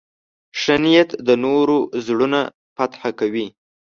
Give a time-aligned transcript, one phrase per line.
[0.59, 2.41] ښه نیت د نورو زړونه
[2.75, 3.47] فتح کوي.